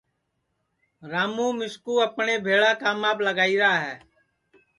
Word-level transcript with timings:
راموں 1.11 1.51
مِسکُو 1.57 1.93
اپٹؔے 2.05 2.35
بھیݪا 2.45 2.71
کاماپ 2.81 3.17
لگائیرا 3.25 3.71
ہے 3.83 3.95